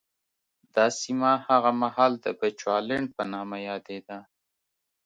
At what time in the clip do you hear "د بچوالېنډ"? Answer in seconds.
2.19-3.07